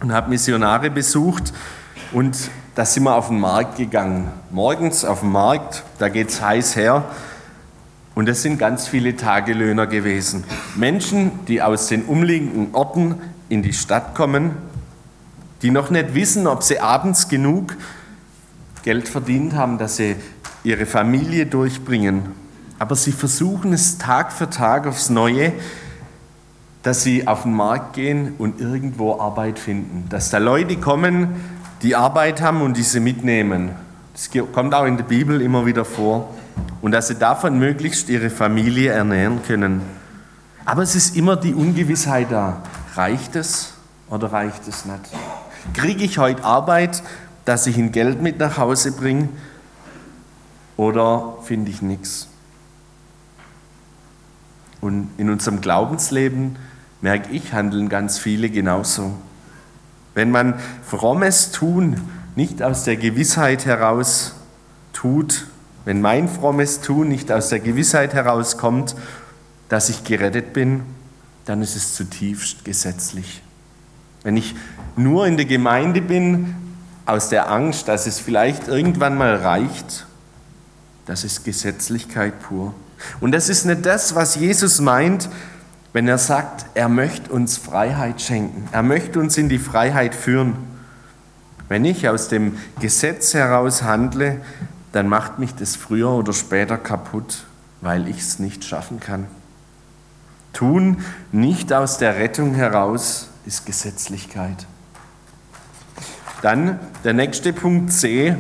und 0.02 0.14
habe 0.14 0.30
Missionare 0.30 0.90
besucht 0.90 1.54
und 2.12 2.50
da 2.76 2.86
sind 2.86 3.04
wir 3.04 3.16
auf 3.16 3.30
den 3.30 3.40
Markt 3.40 3.78
gegangen. 3.78 4.32
Morgens 4.52 5.04
auf 5.04 5.22
dem 5.22 5.32
Markt, 5.32 5.84
da 5.98 6.10
geht 6.10 6.30
es 6.30 6.42
heiß 6.42 6.76
her 6.76 7.06
und 8.16 8.30
es 8.30 8.42
sind 8.42 8.60
ganz 8.60 8.88
viele 8.88 9.16
Tagelöhner 9.16 9.88
gewesen. 9.88 10.44
Menschen, 10.76 11.46
die 11.48 11.62
aus 11.62 11.88
den 11.88 12.04
umliegenden 12.06 12.74
Orten 12.74 13.16
in 13.50 13.64
die 13.64 13.74
Stadt 13.74 14.16
kommen, 14.16 14.52
die 15.62 15.72
noch 15.72 15.90
nicht 15.90 16.14
wissen, 16.14 16.48
ob 16.48 16.64
sie 16.64 16.80
abends 16.80 17.30
genug 17.30 17.76
Geld 18.84 19.08
verdient 19.08 19.54
haben, 19.54 19.78
dass 19.78 19.98
sie 19.98 20.16
ihre 20.64 20.86
Familie 20.86 21.46
durchbringen. 21.46 22.32
Aber 22.80 22.96
sie 22.96 23.12
versuchen 23.12 23.74
es 23.74 23.98
Tag 23.98 24.32
für 24.32 24.50
Tag 24.50 24.86
aufs 24.86 25.10
Neue, 25.10 25.54
dass 26.84 27.04
sie 27.04 27.28
auf 27.28 27.44
den 27.44 27.54
Markt 27.54 27.94
gehen 27.94 28.36
und 28.38 28.62
irgendwo 28.62 29.20
Arbeit 29.20 29.60
finden. 29.60 30.06
Dass 30.10 30.30
da 30.30 30.38
Leute 30.38 30.78
kommen, 30.78 31.36
die 31.82 31.96
Arbeit 31.96 32.42
haben 32.42 32.62
und 32.62 32.78
diese 32.78 33.00
mitnehmen. 33.00 33.72
Das 34.14 34.30
kommt 34.54 34.74
auch 34.74 34.86
in 34.86 34.98
der 34.98 35.04
Bibel 35.04 35.42
immer 35.42 35.66
wieder 35.66 35.86
vor 35.86 36.34
und 36.82 36.92
dass 36.92 37.08
sie 37.08 37.16
davon 37.16 37.60
möglichst 37.60 38.10
ihre 38.10 38.30
Familie 38.30 38.92
ernähren 38.92 39.42
können. 39.44 39.82
Aber 40.66 40.82
es 40.82 40.96
ist 40.96 41.16
immer 41.16 41.36
die 41.36 41.54
Ungewissheit 41.54 42.28
da. 42.32 42.62
Reicht 42.96 43.36
es 43.36 43.74
oder 44.10 44.32
reicht 44.32 44.68
es 44.68 44.86
nicht? 44.86 45.02
Kriege 45.74 46.04
ich 46.04 46.18
heute 46.18 46.44
Arbeit 46.44 47.04
dass 47.48 47.66
ich 47.66 47.78
ein 47.78 47.94
Geld 47.94 48.22
mit 48.22 48.40
nach 48.40 48.58
Hause 48.58 48.92
bringe 48.92 49.30
oder 50.76 51.38
finde 51.44 51.72
ich 51.72 51.82
nichts? 51.82 52.28
Und 54.82 55.10
in 55.18 55.30
unserem 55.30 55.62
Glaubensleben 55.62 56.58
merke 57.02 57.32
ich, 57.32 57.54
handeln 57.54 57.90
ganz 57.90 58.18
viele 58.20 58.50
genauso. 58.50 59.14
Wenn 60.14 60.32
man 60.32 60.56
frommes 60.84 61.52
Tun 61.52 62.02
nicht 62.36 62.64
aus 62.64 62.84
der 62.84 62.98
Gewissheit 62.98 63.66
heraus 63.66 64.36
tut, 64.94 65.48
wenn 65.86 66.02
mein 66.02 66.28
frommes 66.28 66.82
Tun 66.82 67.08
nicht 67.08 67.32
aus 67.32 67.50
der 67.50 67.60
Gewissheit 67.60 68.14
herauskommt, 68.14 68.96
dass 69.70 69.90
ich 69.90 70.04
gerettet 70.04 70.54
bin, 70.54 70.82
dann 71.46 71.62
ist 71.62 71.76
es 71.76 71.96
zutiefst 71.96 72.66
gesetzlich. 72.66 73.42
Wenn 74.24 74.36
ich 74.36 74.56
nur 74.96 75.28
in 75.28 75.38
der 75.38 75.46
Gemeinde 75.46 76.02
bin, 76.02 76.56
aus 77.06 77.30
der 77.30 77.50
Angst, 77.50 77.88
dass 77.88 78.06
es 78.06 78.20
vielleicht 78.20 78.68
irgendwann 78.68 79.18
mal 79.18 79.36
reicht, 79.36 80.06
das 81.06 81.24
ist 81.24 81.46
Gesetzlichkeit 81.46 82.42
pur. 82.42 82.76
Und 83.22 83.32
das 83.32 83.48
ist 83.48 83.64
nicht 83.66 83.86
das, 83.86 84.14
was 84.14 84.36
Jesus 84.36 84.82
meint, 84.82 85.30
wenn 85.98 86.08
er 86.08 86.20
sagt, 86.20 86.68
er 86.76 86.90
möchte 86.90 87.32
uns 87.32 87.58
Freiheit 87.58 88.22
schenken. 88.22 88.70
Er 88.72 88.84
möchte 88.84 89.20
uns 89.20 89.36
in 89.36 89.50
die 89.50 89.58
Freiheit 89.58 90.14
führen. 90.14 90.56
Wenn 91.70 91.86
ich 91.86 92.08
aus 92.08 92.28
dem 92.28 92.60
Gesetz 92.80 93.34
heraus 93.34 93.82
handle, 93.82 94.40
dann 94.92 95.10
macht 95.10 95.40
mich 95.40 95.56
das 95.56 95.76
früher 95.76 96.12
oder 96.12 96.34
später 96.34 96.78
kaputt, 96.78 97.46
weil 97.82 98.08
ich 98.08 98.20
es 98.20 98.38
nicht 98.38 98.64
schaffen 98.64 99.00
kann. 99.00 99.26
Tun 100.54 101.04
nicht 101.32 101.74
aus 101.74 101.98
der 101.98 102.18
Rettung 102.18 102.54
heraus 102.54 103.30
ist 103.48 103.66
Gesetzlichkeit. 103.66 104.68
Dann 106.44 106.80
der 107.04 107.14
nächste 107.14 107.54
Punkt 107.54 107.92
C, 107.92 108.36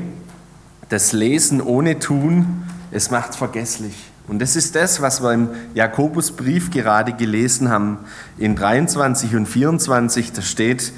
das 0.89 1.11
Lesen 1.11 1.59
ohne 1.59 1.97
Tun, 1.97 2.69
es 2.91 3.09
macht 3.09 3.33
vergesslich. 3.33 4.06
Und 4.27 4.39
das 4.39 4.55
ist 4.55 4.75
das, 4.75 5.01
was 5.01 5.23
wir 5.23 5.31
im 5.31 5.49
Jakobusbrief 5.73 6.69
gerade 6.69 7.13
gelesen 7.13 7.69
haben. 7.69 7.99
In 8.37 8.55
23 8.55 9.35
und 9.35 9.45
24, 9.45 10.33
da 10.33 10.41
steht, 10.41 10.91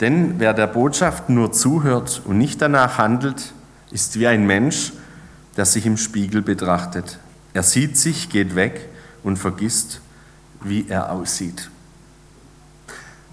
denn 0.00 0.34
wer 0.38 0.52
der 0.52 0.66
Botschaft 0.66 1.28
nur 1.28 1.52
zuhört 1.52 2.22
und 2.24 2.38
nicht 2.38 2.60
danach 2.60 2.98
handelt, 2.98 3.52
ist 3.92 4.18
wie 4.18 4.26
ein 4.26 4.46
Mensch, 4.46 4.92
der 5.56 5.64
sich 5.64 5.86
im 5.86 5.96
Spiegel 5.96 6.42
betrachtet. 6.42 7.18
Er 7.54 7.62
sieht 7.62 7.96
sich, 7.96 8.28
geht 8.28 8.56
weg 8.56 8.88
und 9.22 9.38
vergisst, 9.38 10.00
wie 10.62 10.86
er 10.88 11.12
aussieht. 11.12 11.70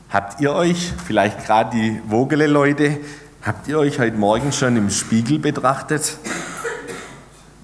Habt 0.10 0.40
ihr 0.40 0.54
euch, 0.54 0.94
vielleicht 1.06 1.44
gerade 1.46 1.75
die 1.75 2.00
Vogele-Leute, 2.08 3.00
habt 3.42 3.68
ihr 3.68 3.80
euch 3.80 4.00
heute 4.00 4.16
Morgen 4.16 4.52
schon 4.52 4.78
im 4.78 4.92
Spiegel 4.92 5.40
betrachtet? 5.40 6.18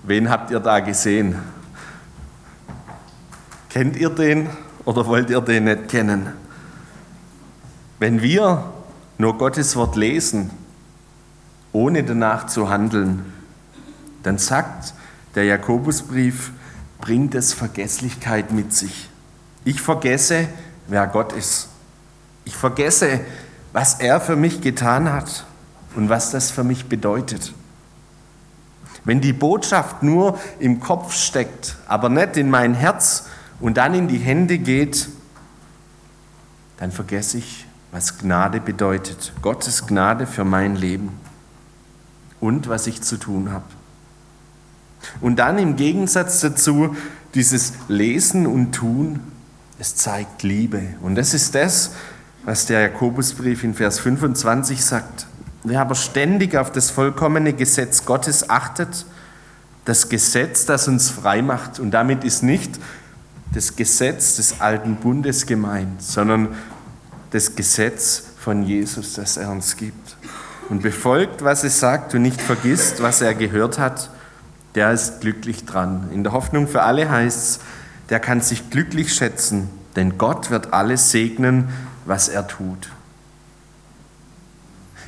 Wen 0.03 0.29
habt 0.29 0.49
ihr 0.49 0.59
da 0.59 0.79
gesehen? 0.79 1.35
Kennt 3.69 3.95
ihr 3.95 4.09
den 4.09 4.49
oder 4.83 5.05
wollt 5.05 5.29
ihr 5.29 5.41
den 5.41 5.65
nicht 5.65 5.89
kennen? 5.89 6.33
Wenn 7.99 8.21
wir 8.21 8.63
nur 9.19 9.37
Gottes 9.37 9.75
Wort 9.75 9.95
lesen, 9.95 10.49
ohne 11.71 12.03
danach 12.03 12.47
zu 12.47 12.69
handeln, 12.69 13.31
dann 14.23 14.39
sagt 14.39 14.95
der 15.35 15.43
Jakobusbrief, 15.43 16.51
bringt 16.99 17.35
es 17.35 17.53
Vergesslichkeit 17.53 18.51
mit 18.51 18.73
sich. 18.73 19.07
Ich 19.65 19.81
vergesse, 19.81 20.47
wer 20.87 21.05
Gott 21.05 21.33
ist. 21.33 21.69
Ich 22.45 22.55
vergesse, 22.55 23.19
was 23.71 23.99
er 23.99 24.19
für 24.19 24.35
mich 24.35 24.61
getan 24.61 25.13
hat 25.13 25.45
und 25.95 26.09
was 26.09 26.31
das 26.31 26.49
für 26.49 26.63
mich 26.63 26.87
bedeutet. 26.87 27.53
Wenn 29.03 29.21
die 29.21 29.33
Botschaft 29.33 30.01
nur 30.01 30.39
im 30.59 30.79
Kopf 30.79 31.13
steckt, 31.13 31.77
aber 31.87 32.09
nicht 32.09 32.35
in 32.35 32.49
mein 32.49 32.73
Herz 32.73 33.25
und 33.59 33.77
dann 33.77 33.93
in 33.93 34.07
die 34.07 34.17
Hände 34.17 34.57
geht, 34.57 35.09
dann 36.77 36.91
vergesse 36.91 37.37
ich, 37.37 37.65
was 37.91 38.17
Gnade 38.17 38.61
bedeutet. 38.61 39.33
Gottes 39.41 39.87
Gnade 39.87 40.27
für 40.27 40.45
mein 40.45 40.75
Leben 40.75 41.11
und 42.39 42.69
was 42.69 42.87
ich 42.87 43.01
zu 43.01 43.17
tun 43.17 43.51
habe. 43.51 43.65
Und 45.21 45.37
dann 45.37 45.57
im 45.57 45.75
Gegensatz 45.75 46.39
dazu 46.41 46.95
dieses 47.33 47.73
Lesen 47.87 48.47
und 48.47 48.73
Tun, 48.73 49.19
es 49.79 49.95
zeigt 49.95 50.43
Liebe. 50.43 50.81
Und 51.01 51.15
das 51.15 51.33
ist 51.33 51.55
das, 51.55 51.91
was 52.43 52.65
der 52.65 52.81
Jakobusbrief 52.81 53.63
in 53.63 53.73
Vers 53.73 53.99
25 53.99 54.83
sagt. 54.83 55.27
Wer 55.63 55.81
aber 55.81 55.95
ständig 55.95 56.55
auf 56.55 56.71
das 56.71 56.89
vollkommene 56.89 57.53
Gesetz 57.53 58.05
Gottes 58.05 58.49
achtet, 58.49 59.05
das 59.85 60.09
Gesetz, 60.09 60.65
das 60.65 60.87
uns 60.87 61.09
frei 61.09 61.41
macht, 61.41 61.79
und 61.79 61.91
damit 61.91 62.23
ist 62.23 62.43
nicht 62.43 62.79
das 63.53 63.75
Gesetz 63.75 64.35
des 64.35 64.61
alten 64.61 64.97
Bundes 64.97 65.45
gemeint, 65.45 66.01
sondern 66.01 66.49
das 67.31 67.55
Gesetz 67.55 68.23
von 68.39 68.63
Jesus, 68.63 69.13
das 69.13 69.37
er 69.37 69.51
uns 69.51 69.75
gibt. 69.75 70.17
Und 70.69 70.83
befolgt, 70.83 71.43
was 71.43 71.63
es 71.63 71.79
sagt 71.79 72.13
und 72.13 72.21
nicht 72.21 72.41
vergisst, 72.41 73.01
was 73.01 73.21
er 73.21 73.33
gehört 73.33 73.79
hat, 73.79 74.09
der 74.75 74.91
ist 74.91 75.21
glücklich 75.21 75.65
dran. 75.65 76.09
In 76.13 76.23
der 76.23 76.33
Hoffnung 76.33 76.67
für 76.67 76.83
alle 76.83 77.09
heißt 77.09 77.37
es, 77.37 77.59
der 78.09 78.19
kann 78.19 78.41
sich 78.41 78.69
glücklich 78.69 79.13
schätzen, 79.13 79.69
denn 79.95 80.17
Gott 80.17 80.51
wird 80.51 80.73
alles 80.73 81.11
segnen, 81.11 81.69
was 82.05 82.29
er 82.29 82.47
tut. 82.47 82.89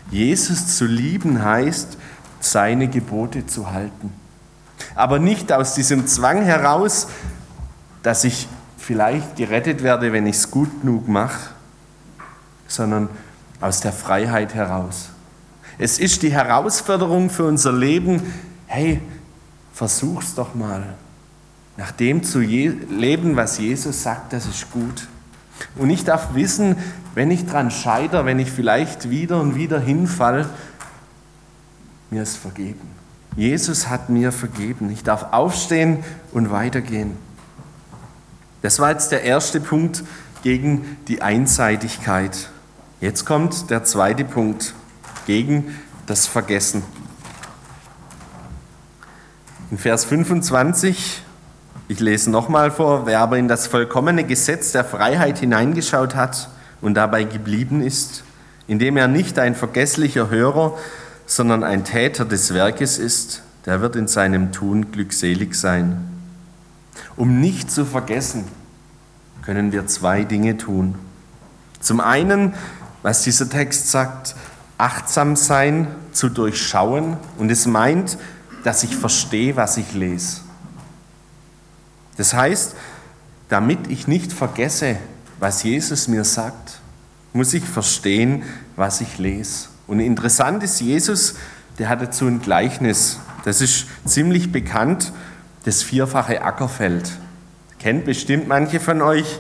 Jesus 0.10 0.76
zu 0.78 0.86
lieben 0.86 1.44
heißt, 1.44 1.98
seine 2.40 2.88
Gebote 2.88 3.46
zu 3.46 3.72
halten. 3.72 4.12
Aber 4.96 5.20
nicht 5.20 5.52
aus 5.52 5.74
diesem 5.76 6.08
Zwang 6.08 6.44
heraus, 6.44 7.08
dass 8.04 8.24
ich 8.24 8.48
vielleicht 8.78 9.36
gerettet 9.36 9.84
werde, 9.84 10.12
wenn 10.12 10.26
ich 10.26 10.38
es 10.38 10.52
gut 10.52 10.82
genug 10.82 11.08
mache, 11.08 11.52
sondern 12.68 13.10
aus 13.60 13.82
der 13.82 13.94
Freiheit 13.94 14.54
heraus. 14.54 15.10
Es 15.78 16.00
ist 16.00 16.24
die 16.24 16.32
Herausforderung 16.32 17.30
für 17.30 17.46
unser 17.46 17.74
Leben, 17.74 18.22
hey, 18.68 19.02
versuch's 19.74 20.36
doch 20.36 20.56
mal. 20.56 20.96
Nach 21.78 21.92
dem 21.92 22.24
zu 22.24 22.40
leben, 22.40 23.36
was 23.36 23.58
Jesus 23.58 24.04
sagt, 24.04 24.34
das 24.34 24.46
ist 24.46 24.72
gut. 24.72 25.08
Und 25.76 25.90
ich 25.90 26.04
darf 26.04 26.34
wissen, 26.34 26.76
wenn 27.16 27.32
ich 27.32 27.46
dran 27.46 27.72
scheitere, 27.72 28.26
wenn 28.26 28.40
ich 28.40 28.52
vielleicht 28.52 29.10
wieder 29.10 29.40
und 29.40 29.56
wieder 29.56 29.80
hinfall, 29.80 30.50
mir 32.10 32.24
ist 32.24 32.38
vergeben. 32.38 32.90
Jesus 33.36 33.88
hat 33.88 34.10
mir 34.10 34.32
vergeben. 34.32 34.92
Ich 34.92 35.04
darf 35.04 35.32
aufstehen 35.32 36.04
und 36.34 36.52
weitergehen. 36.52 37.18
Das 38.62 38.80
war 38.80 38.92
jetzt 38.92 39.12
der 39.12 39.24
erste 39.24 39.60
Punkt 39.60 40.04
gegen 40.44 40.98
die 41.08 41.22
Einseitigkeit. 41.22 42.50
Jetzt 43.00 43.26
kommt 43.26 43.70
der 43.70 43.84
zweite 43.84 44.24
Punkt 44.24 44.74
gegen 45.26 45.76
das 46.06 46.28
Vergessen. 46.28 46.84
In 49.72 49.78
Vers 49.78 50.06
25, 50.06 51.24
ich 51.88 52.00
lese 52.00 52.30
nochmal 52.30 52.72
vor, 52.72 53.06
wer 53.06 53.20
aber 53.20 53.38
in 53.38 53.48
das 53.48 53.68
vollkommene 53.68 54.26
Gesetz 54.26 54.72
der 54.72 54.86
Freiheit 54.86 55.40
hineingeschaut 55.40 56.16
hat 56.16 56.50
und 56.82 56.94
dabei 56.96 57.24
geblieben 57.24 57.82
ist, 57.82 58.24
indem 58.68 58.98
er 58.98 59.08
nicht 59.08 59.40
ein 59.40 59.56
vergesslicher 59.56 60.30
Hörer, 60.30 60.78
sondern 61.26 61.64
ein 61.64 61.84
Täter 61.84 62.26
des 62.26 62.54
Werkes 62.54 62.98
ist, 62.98 63.42
der 63.66 63.82
wird 63.82 63.96
in 63.96 64.08
seinem 64.08 64.52
Tun 64.52 64.92
glückselig 64.92 65.56
sein. 65.56 66.21
Um 67.16 67.40
nicht 67.40 67.72
zu 67.72 67.86
vergessen, 67.86 68.46
können 69.42 69.72
wir 69.72 69.88
zwei 69.88 70.24
Dinge 70.24 70.58
tun. 70.58 70.96
Zum 71.80 72.00
einen, 72.00 72.54
was 73.02 73.24
dieser 73.24 73.50
Text 73.50 73.90
sagt, 73.90 74.36
achtsam 74.78 75.36
sein, 75.36 75.88
zu 76.12 76.30
durchschauen. 76.30 77.18
Und 77.38 77.52
es 77.52 77.68
meint, 77.68 78.18
dass 78.64 78.84
ich 78.84 78.96
verstehe, 78.96 79.56
was 79.56 79.78
ich 79.78 79.94
lese. 79.94 80.42
Das 82.18 82.34
heißt, 82.34 82.76
damit 83.50 83.88
ich 83.88 84.08
nicht 84.08 84.34
vergesse, 84.34 84.98
was 85.40 85.64
Jesus 85.64 86.08
mir 86.08 86.24
sagt, 86.24 86.80
muss 87.34 87.54
ich 87.54 87.64
verstehen, 87.64 88.44
was 88.76 89.02
ich 89.02 89.18
lese. 89.18 89.70
Und 89.88 90.00
interessant 90.00 90.64
ist, 90.64 90.80
Jesus, 90.82 91.36
der 91.80 91.90
hat 91.90 92.02
dazu 92.02 92.28
ein 92.28 92.42
Gleichnis. 92.42 93.20
Das 93.44 93.62
ist 93.62 93.88
ziemlich 94.06 94.52
bekannt, 94.52 95.12
das 95.64 95.84
vierfache 95.84 96.42
Ackerfeld. 96.42 97.12
Kennt 97.80 98.06
bestimmt 98.06 98.48
manche 98.48 98.80
von 98.80 99.02
euch. 99.02 99.40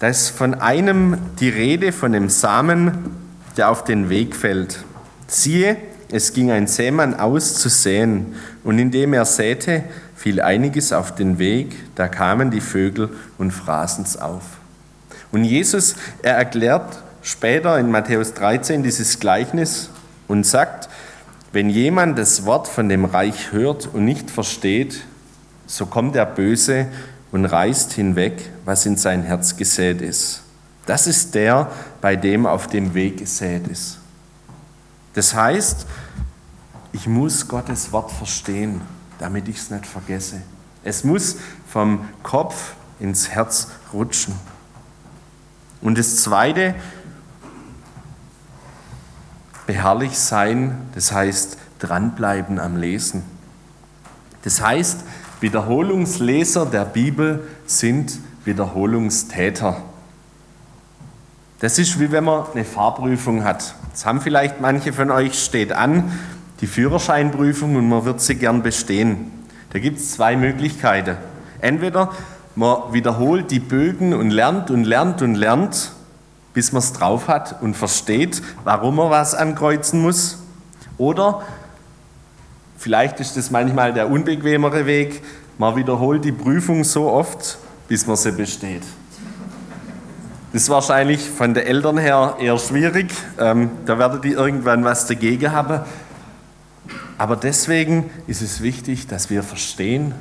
Da 0.00 0.08
ist 0.08 0.30
von 0.30 0.54
einem 0.54 1.18
die 1.40 1.48
Rede, 1.48 1.92
von 1.92 2.12
dem 2.12 2.28
Samen, 2.28 3.16
der 3.56 3.70
auf 3.70 3.84
den 3.84 4.08
Weg 4.08 4.36
fällt. 4.36 4.84
Siehe, 5.26 5.76
es 6.10 6.32
ging 6.32 6.50
ein 6.50 6.66
Sämann 6.66 7.14
aus 7.18 7.54
zu 7.54 7.68
säen, 7.68 8.34
und 8.64 8.78
indem 8.78 9.12
er 9.12 9.24
säte, 9.24 9.84
fiel 10.14 10.40
einiges 10.40 10.92
auf 10.92 11.14
den 11.14 11.38
Weg, 11.38 11.74
da 11.96 12.08
kamen 12.08 12.50
die 12.50 12.60
Vögel 12.60 13.10
und 13.36 13.50
fraßen 13.50 14.04
es 14.04 14.16
auf. 14.16 14.42
Und 15.32 15.44
Jesus, 15.44 15.96
er 16.22 16.34
erklärt 16.34 17.02
später 17.22 17.78
in 17.78 17.90
Matthäus 17.90 18.34
13 18.34 18.82
dieses 18.82 19.20
Gleichnis, 19.20 19.90
und 20.28 20.46
sagt, 20.46 20.88
wenn 21.52 21.70
jemand 21.70 22.18
das 22.18 22.44
Wort 22.44 22.68
von 22.68 22.88
dem 22.88 23.04
Reich 23.04 23.52
hört 23.52 23.88
und 23.92 24.04
nicht 24.04 24.30
versteht, 24.30 25.04
so 25.66 25.86
kommt 25.86 26.14
der 26.14 26.26
Böse 26.26 26.88
und 27.32 27.44
reißt 27.44 27.92
hinweg, 27.92 28.50
was 28.64 28.86
in 28.86 28.96
sein 28.96 29.22
Herz 29.22 29.56
gesät 29.56 30.00
ist. 30.00 30.42
Das 30.86 31.06
ist 31.06 31.34
der, 31.34 31.70
bei 32.00 32.16
dem 32.16 32.46
auf 32.46 32.66
dem 32.66 32.94
Weg 32.94 33.18
gesät 33.18 33.66
ist. 33.68 33.98
Das 35.14 35.34
heißt, 35.34 35.86
ich 36.92 37.06
muss 37.06 37.46
Gottes 37.48 37.92
Wort 37.92 38.10
verstehen, 38.10 38.80
damit 39.18 39.48
ich 39.48 39.56
es 39.56 39.70
nicht 39.70 39.86
vergesse. 39.86 40.42
Es 40.82 41.04
muss 41.04 41.36
vom 41.66 42.08
Kopf 42.22 42.74
ins 43.00 43.28
Herz 43.28 43.68
rutschen. 43.92 44.34
Und 45.80 45.98
das 45.98 46.16
Zweite, 46.16 46.74
beharrlich 49.68 50.18
sein, 50.18 50.78
das 50.94 51.12
heißt 51.12 51.58
dranbleiben 51.78 52.58
am 52.58 52.78
Lesen. 52.78 53.22
Das 54.42 54.62
heißt, 54.62 55.00
Wiederholungsleser 55.42 56.64
der 56.64 56.86
Bibel 56.86 57.46
sind 57.66 58.18
Wiederholungstäter. 58.46 59.82
Das 61.60 61.78
ist 61.78 62.00
wie 62.00 62.10
wenn 62.10 62.24
man 62.24 62.46
eine 62.54 62.64
Fahrprüfung 62.64 63.44
hat. 63.44 63.74
Das 63.92 64.06
haben 64.06 64.22
vielleicht 64.22 64.58
manche 64.62 64.94
von 64.94 65.10
euch, 65.10 65.38
steht 65.38 65.74
an, 65.74 66.12
die 66.62 66.66
Führerscheinprüfung 66.66 67.76
und 67.76 67.90
man 67.90 68.06
wird 68.06 68.22
sie 68.22 68.36
gern 68.36 68.62
bestehen. 68.62 69.30
Da 69.74 69.80
gibt 69.80 69.98
es 69.98 70.12
zwei 70.12 70.34
Möglichkeiten. 70.38 71.18
Entweder 71.60 72.10
man 72.54 72.94
wiederholt 72.94 73.50
die 73.50 73.60
Bögen 73.60 74.14
und 74.14 74.30
lernt 74.30 74.70
und 74.70 74.84
lernt 74.84 75.20
und 75.20 75.34
lernt, 75.34 75.92
bis 76.58 76.72
man 76.72 76.80
es 76.80 76.92
drauf 76.92 77.28
hat 77.28 77.62
und 77.62 77.76
versteht, 77.76 78.42
warum 78.64 78.96
man 78.96 79.10
was 79.10 79.32
ankreuzen 79.32 80.02
muss. 80.02 80.38
Oder 80.96 81.42
vielleicht 82.76 83.20
ist 83.20 83.36
das 83.36 83.52
manchmal 83.52 83.92
der 83.92 84.10
unbequemere 84.10 84.84
Weg, 84.84 85.22
man 85.56 85.76
wiederholt 85.76 86.24
die 86.24 86.32
Prüfung 86.32 86.82
so 86.82 87.12
oft, 87.12 87.58
bis 87.86 88.08
man 88.08 88.16
sie 88.16 88.32
besteht. 88.32 88.82
Das 90.52 90.62
ist 90.62 90.68
wahrscheinlich 90.68 91.30
von 91.30 91.54
den 91.54 91.64
Eltern 91.64 91.96
her 91.96 92.34
eher 92.40 92.58
schwierig. 92.58 93.12
Ähm, 93.38 93.70
da 93.86 94.00
werdet 94.00 94.24
ihr 94.24 94.36
irgendwann 94.36 94.82
was 94.82 95.06
dagegen 95.06 95.52
haben. 95.52 95.82
Aber 97.18 97.36
deswegen 97.36 98.10
ist 98.26 98.42
es 98.42 98.62
wichtig, 98.62 99.06
dass 99.06 99.30
wir 99.30 99.44
verstehen 99.44 100.12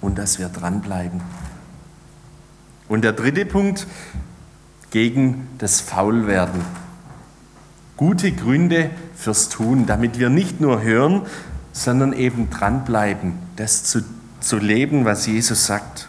und 0.00 0.16
dass 0.16 0.38
wir 0.38 0.48
dranbleiben. 0.48 1.20
Und 2.88 3.04
der 3.04 3.12
dritte 3.12 3.44
Punkt, 3.44 3.86
gegen 4.94 5.48
das 5.58 5.80
Faulwerden. 5.80 6.60
Gute 7.96 8.30
Gründe 8.30 8.90
fürs 9.16 9.48
Tun, 9.48 9.86
damit 9.86 10.20
wir 10.20 10.30
nicht 10.30 10.60
nur 10.60 10.82
hören, 10.82 11.22
sondern 11.72 12.12
eben 12.12 12.48
dranbleiben, 12.48 13.32
das 13.56 13.82
zu, 13.82 14.04
zu 14.38 14.56
leben, 14.56 15.04
was 15.04 15.26
Jesus 15.26 15.66
sagt. 15.66 16.08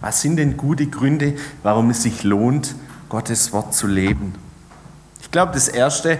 Was 0.00 0.22
sind 0.22 0.38
denn 0.38 0.56
gute 0.56 0.88
Gründe, 0.88 1.34
warum 1.62 1.90
es 1.90 2.02
sich 2.02 2.24
lohnt, 2.24 2.74
Gottes 3.08 3.52
Wort 3.52 3.74
zu 3.74 3.86
leben? 3.86 4.34
Ich 5.22 5.30
glaube, 5.30 5.52
das 5.52 5.68
Erste, 5.68 6.18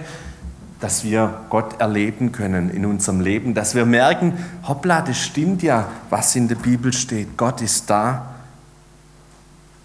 dass 0.79 1.03
wir 1.03 1.41
Gott 1.49 1.81
erleben 1.81 2.31
können 2.31 2.69
in 2.69 2.85
unserem 2.85 3.19
Leben, 3.19 3.53
dass 3.53 3.75
wir 3.75 3.85
merken, 3.85 4.37
hoppla, 4.65 5.01
das 5.01 5.17
stimmt 5.17 5.61
ja, 5.61 5.89
was 6.09 6.37
in 6.37 6.47
der 6.47 6.55
Bibel 6.55 6.93
steht. 6.93 7.35
Gott 7.35 7.61
ist 7.61 7.89
da. 7.89 8.27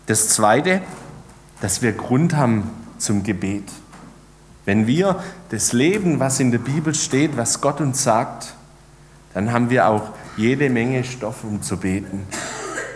Das 0.06 0.28
Zweite, 0.28 0.82
dass 1.60 1.82
wir 1.82 1.92
Grund 1.92 2.36
haben 2.36 2.70
zum 2.98 3.22
Gebet. 3.22 3.70
Wenn 4.64 4.86
wir 4.86 5.22
das 5.50 5.72
leben, 5.72 6.18
was 6.18 6.40
in 6.40 6.50
der 6.50 6.58
Bibel 6.58 6.94
steht, 6.94 7.36
was 7.36 7.60
Gott 7.60 7.80
uns 7.80 8.02
sagt, 8.02 8.54
dann 9.32 9.52
haben 9.52 9.70
wir 9.70 9.88
auch 9.88 10.10
jede 10.36 10.70
Menge 10.70 11.04
Stoff, 11.04 11.44
um 11.44 11.62
zu 11.62 11.76
beten. 11.76 12.26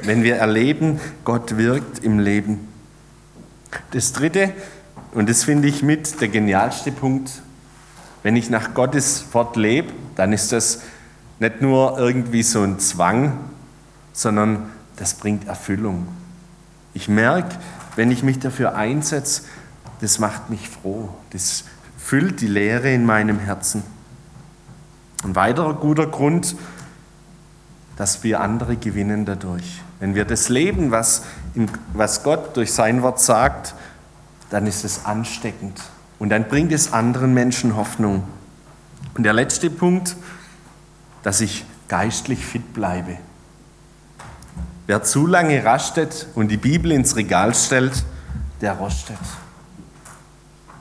Wenn 0.02 0.22
wir 0.22 0.36
erleben, 0.36 1.00
Gott 1.24 1.56
wirkt 1.56 2.02
im 2.02 2.18
Leben. 2.18 2.68
Das 3.92 4.12
Dritte, 4.12 4.52
und 5.12 5.28
das 5.28 5.44
finde 5.44 5.68
ich 5.68 5.82
mit 5.82 6.20
der 6.20 6.28
genialste 6.28 6.92
Punkt, 6.92 7.30
wenn 8.22 8.36
ich 8.36 8.50
nach 8.50 8.74
Gottes 8.74 9.26
Wort 9.32 9.56
lebe, 9.56 9.92
dann 10.16 10.32
ist 10.32 10.52
das 10.52 10.82
nicht 11.38 11.62
nur 11.62 11.98
irgendwie 11.98 12.42
so 12.42 12.62
ein 12.62 12.78
Zwang, 12.78 13.38
sondern 14.12 14.70
das 14.96 15.14
bringt 15.14 15.46
Erfüllung. 15.46 16.06
Ich 16.92 17.08
merke, 17.08 17.56
wenn 18.00 18.10
ich 18.10 18.22
mich 18.22 18.38
dafür 18.38 18.76
einsetze, 18.76 19.42
das 20.00 20.18
macht 20.18 20.48
mich 20.48 20.70
froh. 20.70 21.10
Das 21.34 21.64
füllt 21.98 22.40
die 22.40 22.46
Leere 22.46 22.90
in 22.90 23.04
meinem 23.04 23.38
Herzen. 23.38 23.82
Ein 25.22 25.36
weiterer 25.36 25.74
guter 25.74 26.06
Grund, 26.06 26.56
dass 27.96 28.24
wir 28.24 28.40
andere 28.40 28.78
gewinnen 28.78 29.26
dadurch. 29.26 29.82
Wenn 29.98 30.14
wir 30.14 30.24
das 30.24 30.48
leben, 30.48 30.90
was, 30.90 31.24
was 31.92 32.22
Gott 32.22 32.56
durch 32.56 32.72
sein 32.72 33.02
Wort 33.02 33.20
sagt, 33.20 33.74
dann 34.48 34.66
ist 34.66 34.82
es 34.82 35.04
ansteckend. 35.04 35.78
Und 36.18 36.30
dann 36.30 36.48
bringt 36.48 36.72
es 36.72 36.94
anderen 36.94 37.34
Menschen 37.34 37.76
Hoffnung. 37.76 38.22
Und 39.12 39.24
der 39.24 39.34
letzte 39.34 39.68
Punkt, 39.68 40.16
dass 41.22 41.42
ich 41.42 41.66
geistlich 41.88 42.46
fit 42.46 42.72
bleibe. 42.72 43.18
Wer 44.90 45.04
zu 45.04 45.24
lange 45.24 45.64
rastet 45.64 46.26
und 46.34 46.48
die 46.48 46.56
Bibel 46.56 46.90
ins 46.90 47.14
Regal 47.14 47.54
stellt, 47.54 48.02
der 48.60 48.72
rostet. 48.72 49.20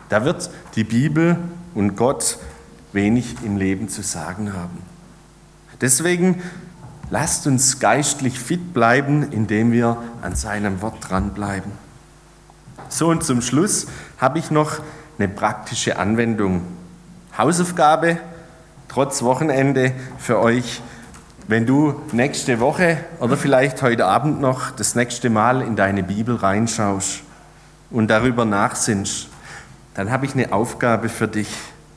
Da 0.09 0.25
wird 0.25 0.49
die 0.73 0.83
Bibel 0.83 1.37
und 1.75 1.95
Gott 1.95 2.39
wenig 2.91 3.35
im 3.45 3.55
Leben 3.55 3.87
zu 3.87 4.01
sagen 4.01 4.53
haben. 4.53 4.81
Deswegen 5.79 6.41
lasst 7.11 7.45
uns 7.45 7.77
geistlich 7.77 8.39
fit 8.39 8.73
bleiben, 8.73 9.31
indem 9.31 9.71
wir 9.71 9.97
an 10.23 10.33
seinem 10.33 10.81
Wort 10.81 11.07
dranbleiben. 11.07 11.71
So 12.87 13.09
und 13.09 13.23
zum 13.23 13.43
Schluss 13.43 13.85
habe 14.17 14.39
ich 14.39 14.49
noch 14.49 14.79
eine 15.19 15.27
praktische 15.27 15.99
Anwendung. 15.99 16.63
Hausaufgabe, 17.37 18.17
trotz 18.87 19.21
Wochenende 19.21 19.93
für 20.17 20.39
euch. 20.39 20.81
Wenn 21.49 21.65
du 21.65 21.99
nächste 22.11 22.59
Woche 22.59 22.99
oder 23.19 23.35
vielleicht 23.35 23.81
heute 23.81 24.05
Abend 24.05 24.39
noch 24.39 24.69
das 24.69 24.93
nächste 24.93 25.31
Mal 25.31 25.63
in 25.63 25.75
deine 25.75 26.03
Bibel 26.03 26.35
reinschaust 26.35 27.23
und 27.89 28.07
darüber 28.07 28.45
nachsinnst, 28.45 29.29
dann 29.95 30.11
habe 30.11 30.27
ich 30.27 30.35
eine 30.35 30.53
Aufgabe 30.53 31.09
für 31.09 31.27
dich. 31.27 31.49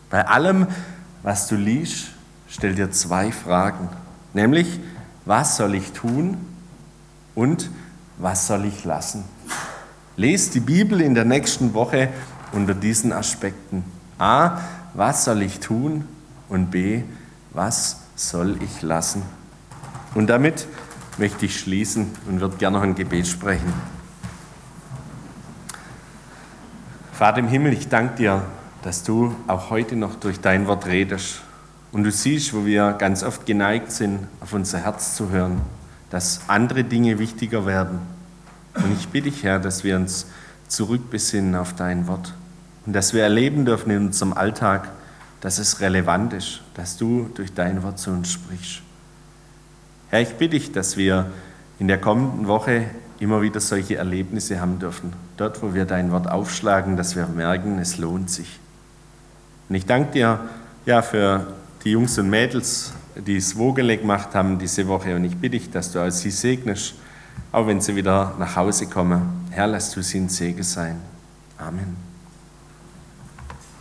Bei 0.08 0.26
allem, 0.26 0.68
was 1.22 1.48
du 1.48 1.56
liest, 1.56 2.12
stell 2.48 2.74
dir 2.74 2.92
zwei 2.92 3.30
Fragen. 3.30 3.90
Nämlich, 4.32 4.80
was 5.26 5.58
soll 5.58 5.74
ich 5.74 5.92
tun 5.92 6.38
und 7.34 7.68
was 8.16 8.46
soll 8.46 8.64
ich 8.64 8.86
lassen? 8.86 9.22
Lies 10.16 10.48
die 10.48 10.60
Bibel 10.60 10.98
in 11.02 11.14
der 11.14 11.26
nächsten 11.26 11.74
Woche 11.74 12.08
unter 12.52 12.72
diesen 12.72 13.12
Aspekten. 13.12 13.84
A, 14.16 14.60
was 14.94 15.26
soll 15.26 15.42
ich 15.42 15.60
tun? 15.60 16.08
Und 16.48 16.70
B, 16.70 17.02
was 17.50 17.98
soll 18.16 18.56
ich 18.62 18.80
lassen? 18.80 19.41
Und 20.14 20.29
damit 20.29 20.66
möchte 21.18 21.46
ich 21.46 21.59
schließen 21.59 22.11
und 22.29 22.40
würde 22.40 22.57
gerne 22.57 22.77
noch 22.77 22.85
ein 22.85 22.94
Gebet 22.94 23.27
sprechen. 23.27 23.72
Vater 27.12 27.38
im 27.38 27.48
Himmel, 27.48 27.72
ich 27.72 27.88
danke 27.88 28.16
dir, 28.16 28.42
dass 28.83 29.05
du 29.05 29.35
auch 29.46 29.70
heute 29.70 29.96
noch 29.96 30.16
durch 30.16 30.40
dein 30.40 30.66
Wort 30.66 30.87
redest. 30.87 31.42
Und 31.92 32.05
du 32.05 32.11
siehst, 32.11 32.55
wo 32.55 32.64
wir 32.64 32.92
ganz 32.94 33.22
oft 33.22 33.46
geneigt 33.46 33.92
sind, 33.92 34.27
auf 34.40 34.53
unser 34.53 34.79
Herz 34.79 35.14
zu 35.14 35.31
hören, 35.31 35.61
dass 36.11 36.40
andere 36.48 36.85
Dinge 36.85 37.18
wichtiger 37.18 37.64
werden. 37.66 38.01
Und 38.75 38.92
ich 38.98 39.09
bitte 39.09 39.31
dich, 39.31 39.44
Herr, 39.44 39.61
dass 39.61 39.85
wir 39.85 39.96
uns 39.96 40.27
zurückbesinnen 40.68 41.55
auf 41.55 41.75
dein 41.75 42.07
Wort. 42.07 42.35
Und 42.87 42.94
dass 42.94 43.14
wir 43.14 43.22
erleben 43.22 43.64
dürfen 43.64 43.90
in 43.90 44.07
unserem 44.07 44.33
Alltag, 44.33 44.88
dass 45.40 45.59
es 45.59 45.81
relevant 45.81 46.33
ist, 46.33 46.62
dass 46.75 46.96
du 46.96 47.31
durch 47.35 47.53
dein 47.53 47.83
Wort 47.83 47.98
zu 47.98 48.11
uns 48.11 48.33
sprichst. 48.33 48.83
Herr, 50.12 50.20
ich 50.20 50.35
bitte 50.35 50.51
dich, 50.51 50.72
dass 50.72 50.98
wir 50.98 51.31
in 51.79 51.88
der 51.88 51.98
kommenden 51.98 52.46
Woche 52.46 52.85
immer 53.18 53.40
wieder 53.40 53.61
solche 53.61 53.96
Erlebnisse 53.96 54.61
haben 54.61 54.79
dürfen. 54.79 55.14
Dort, 55.38 55.62
wo 55.62 55.72
wir 55.72 55.87
dein 55.87 56.12
Wort 56.12 56.31
aufschlagen, 56.31 56.98
dass 56.98 57.16
wir 57.16 57.27
merken, 57.29 57.79
es 57.79 57.96
lohnt 57.96 58.29
sich. 58.29 58.59
Und 59.70 59.77
ich 59.77 59.87
danke 59.87 60.12
dir 60.12 60.40
ja, 60.85 61.01
für 61.01 61.46
die 61.83 61.92
Jungs 61.92 62.18
und 62.18 62.29
Mädels, 62.29 62.92
die 63.16 63.38
es 63.38 63.57
Wogele 63.57 63.96
gemacht 63.96 64.35
haben 64.35 64.59
diese 64.59 64.87
Woche. 64.87 65.16
Und 65.16 65.25
ich 65.25 65.35
bitte 65.35 65.57
dich, 65.57 65.70
dass 65.70 65.92
du 65.92 66.11
sie 66.11 66.31
segnest, 66.31 66.94
auch 67.51 67.66
wenn 67.66 67.81
sie 67.81 67.96
wieder 67.96 68.35
nach 68.38 68.55
Hause 68.55 68.88
kommen. 68.88 69.46
Herr, 69.48 69.66
lass 69.66 69.92
du 69.92 70.03
sie 70.03 70.18
ein 70.18 70.29
Segen 70.29 70.62
sein. 70.62 71.01
Amen. 71.57 72.12